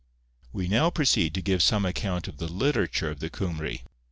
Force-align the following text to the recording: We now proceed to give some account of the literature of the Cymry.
We 0.51 0.67
now 0.67 0.89
proceed 0.89 1.35
to 1.35 1.43
give 1.43 1.61
some 1.61 1.85
account 1.85 2.27
of 2.27 2.37
the 2.37 2.47
literature 2.51 3.11
of 3.11 3.19
the 3.19 3.29
Cymry. 3.29 3.83